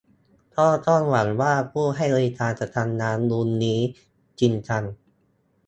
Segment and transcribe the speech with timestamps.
[0.57, 3.79] ก็ต้องหวังว่าผู้ให้บริการจะทำงานดุลนี้
[4.39, 4.83] จริงจัง